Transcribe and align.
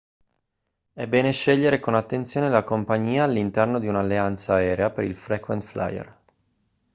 è 0.93 1.05
bene 1.05 1.31
scegliere 1.31 1.79
con 1.79 1.93
attenzione 1.93 2.49
la 2.49 2.63
compagnia 2.63 3.23
all'interno 3.23 3.77
di 3.77 3.85
un'alleanza 3.87 4.55
aerea 4.55 4.89
per 4.89 5.03
il 5.03 5.13
frequent 5.13 5.61
flyer 5.61 6.19